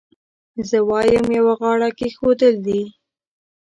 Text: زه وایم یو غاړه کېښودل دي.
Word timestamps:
زه 0.69 0.77
وایم 0.89 1.25
یو 1.37 1.47
غاړه 1.59 1.89
کېښودل 1.97 2.55
دي. 2.67 2.81